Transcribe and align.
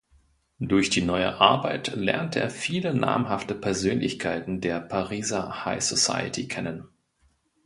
Durch 0.59 0.89
die 0.89 1.03
neue 1.03 1.39
Arbeit 1.39 1.93
lernt 1.95 2.35
er 2.35 2.49
viele 2.49 2.91
namhafte 2.95 3.53
Persönlichkeiten 3.53 4.59
der 4.59 4.79
Pariser 4.79 5.63
High 5.63 5.83
Society 5.83 6.47
kennen. 6.47 6.87